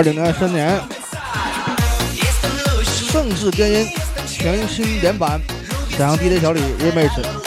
[0.00, 0.80] 二零二三年
[3.12, 3.86] 盛世电音
[4.26, 5.38] 全新连版，
[5.90, 7.39] 沈阳 DJ 小李 remix。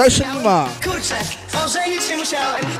[0.00, 0.68] Daj się nie ma.
[0.84, 1.14] Kurczę,
[1.64, 2.79] ożenić się musiałem.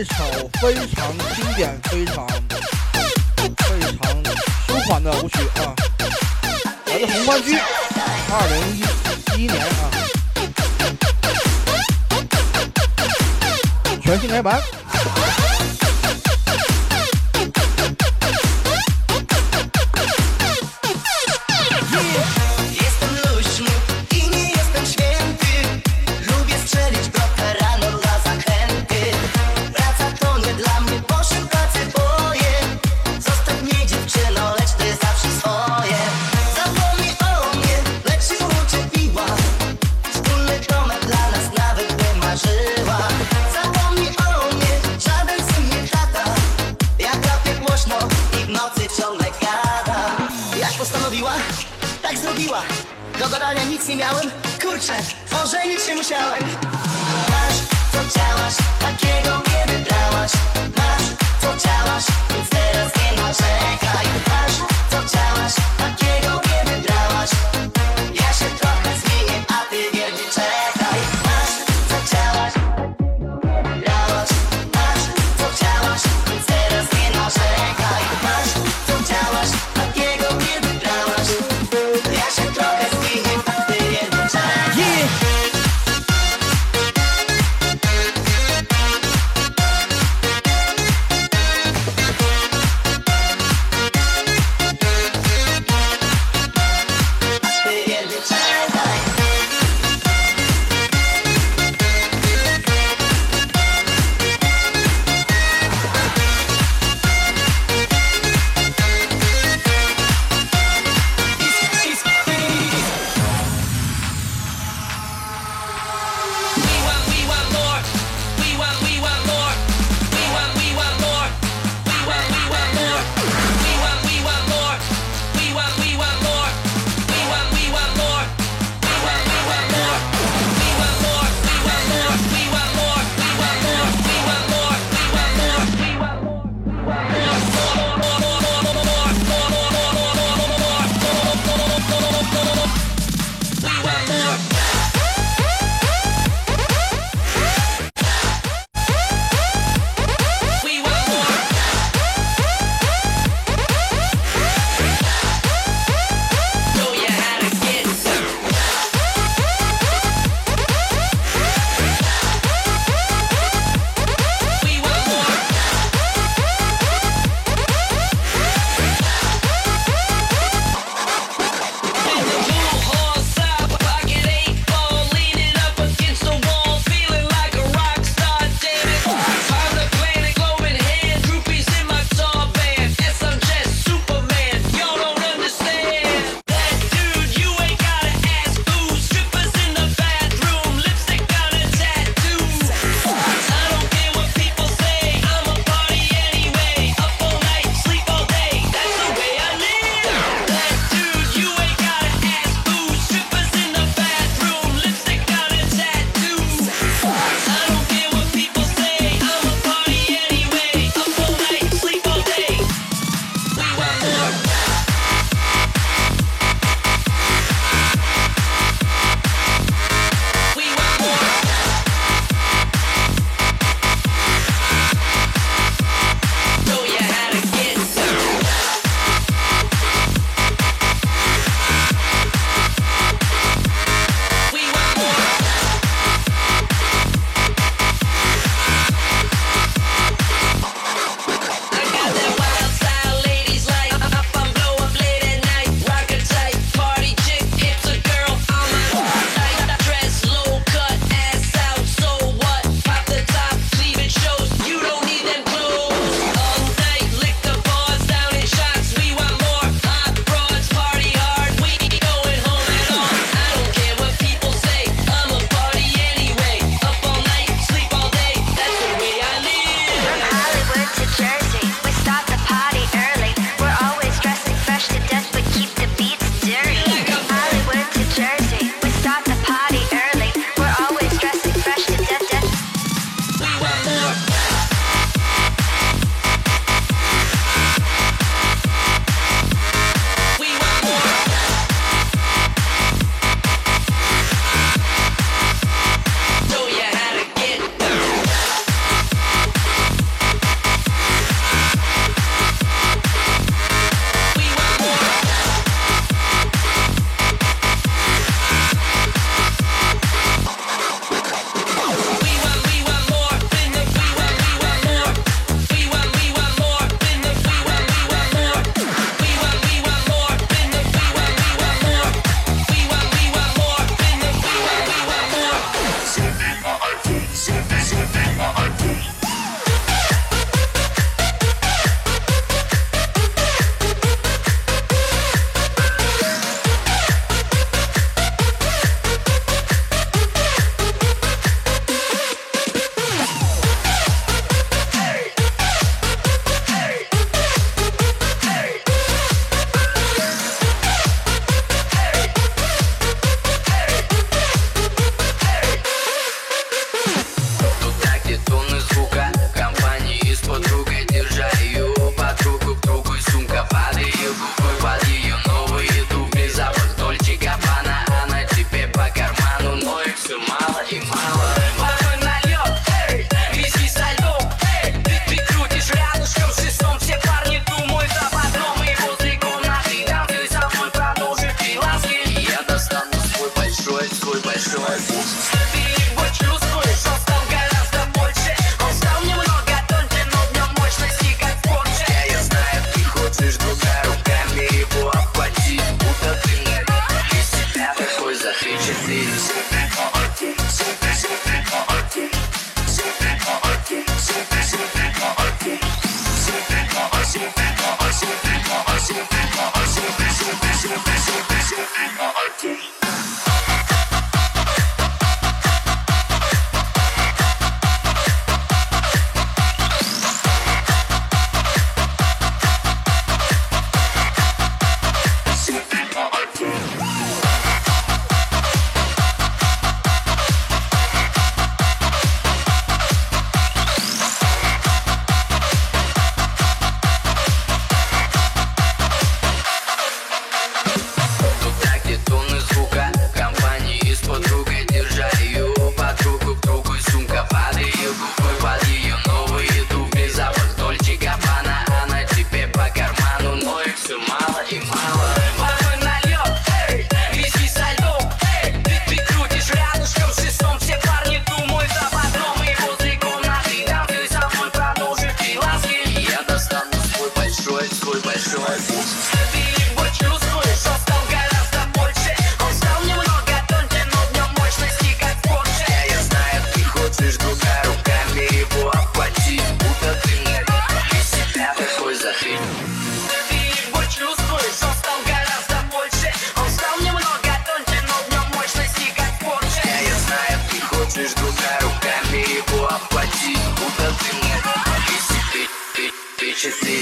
[0.00, 0.14] 一首
[0.62, 2.26] 非常经典、非常
[3.36, 4.00] 非常
[4.66, 5.76] 舒缓的舞曲啊，
[6.86, 7.58] 来自红番区，
[8.30, 9.68] 二零一一年啊，
[14.02, 14.79] 全新改版。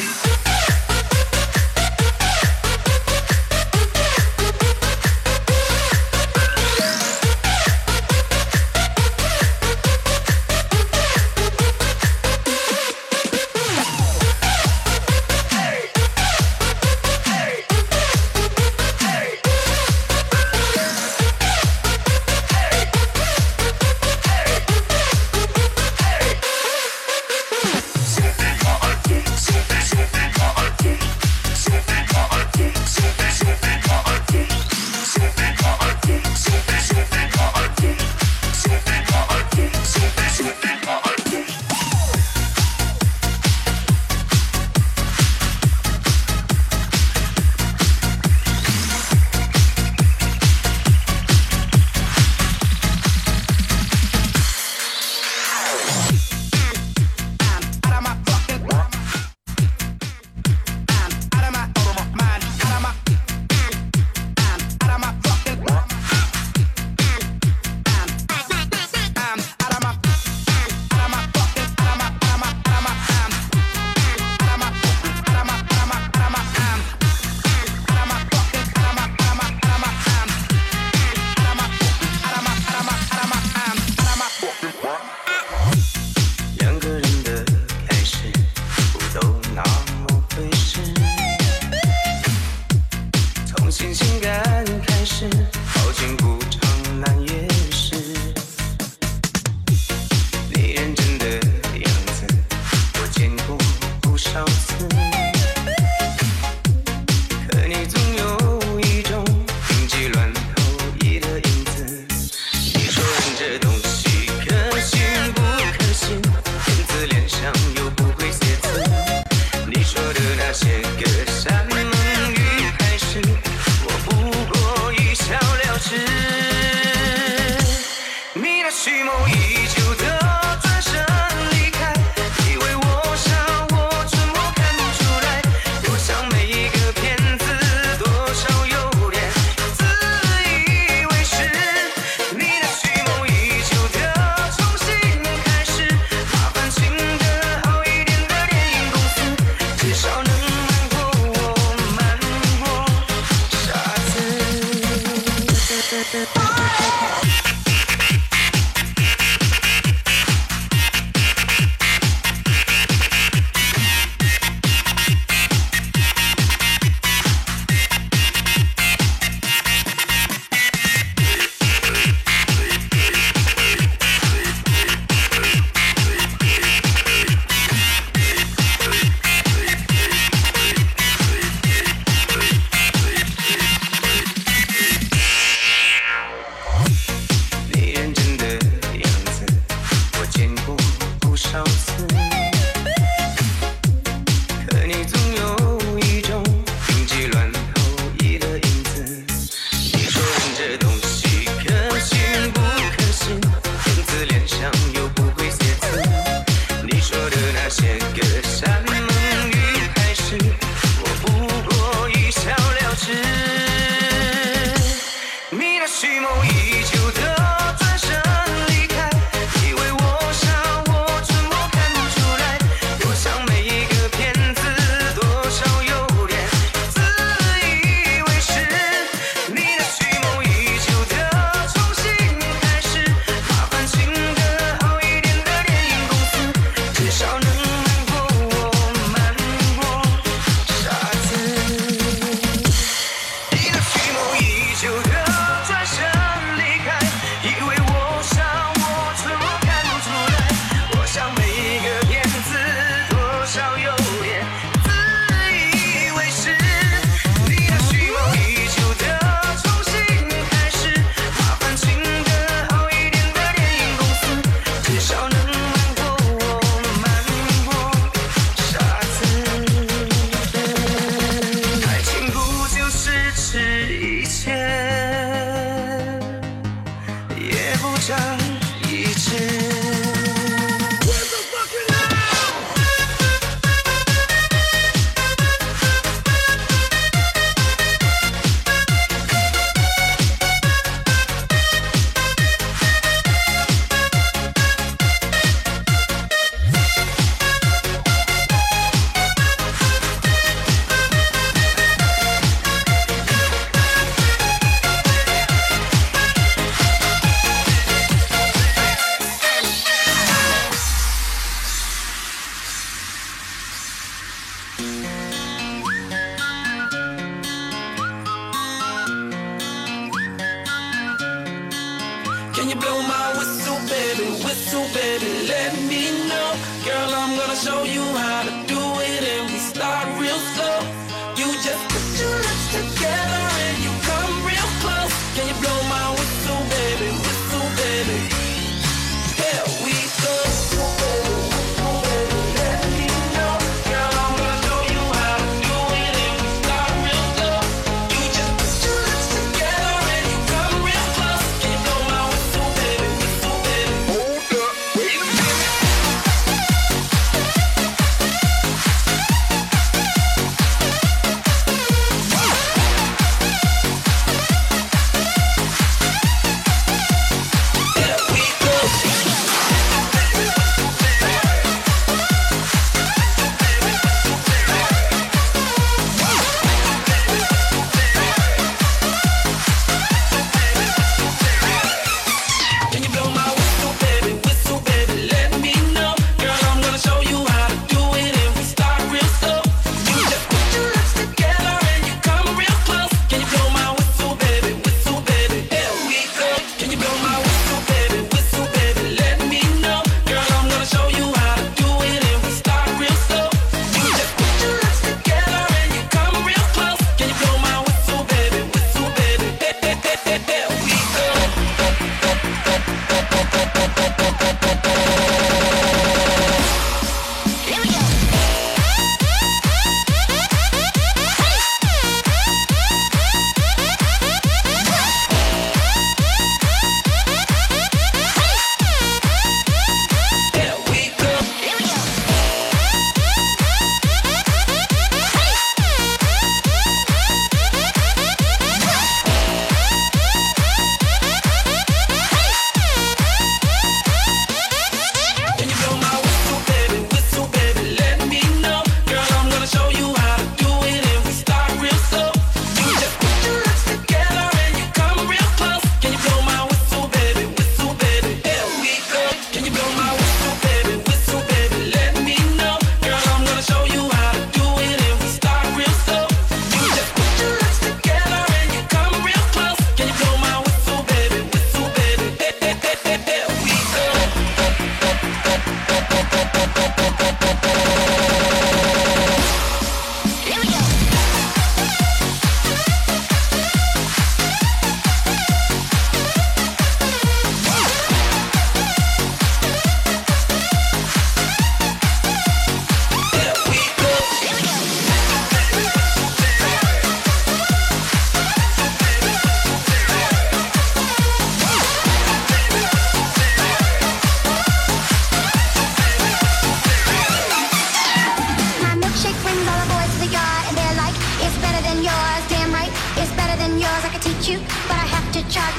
[0.09, 0.48] Peace.